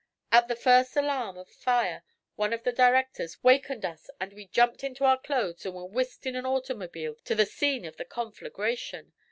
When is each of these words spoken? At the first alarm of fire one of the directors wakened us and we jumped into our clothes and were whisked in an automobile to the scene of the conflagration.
At 0.31 0.47
the 0.47 0.55
first 0.55 0.97
alarm 0.97 1.37
of 1.37 1.47
fire 1.47 2.03
one 2.35 2.53
of 2.53 2.63
the 2.63 2.71
directors 2.71 3.43
wakened 3.43 3.85
us 3.85 4.09
and 4.19 4.33
we 4.33 4.47
jumped 4.47 4.83
into 4.83 5.05
our 5.05 5.19
clothes 5.19 5.63
and 5.63 5.75
were 5.75 5.85
whisked 5.85 6.25
in 6.25 6.35
an 6.35 6.43
automobile 6.47 7.13
to 7.23 7.35
the 7.35 7.45
scene 7.45 7.85
of 7.85 7.97
the 7.97 8.05
conflagration. 8.05 9.13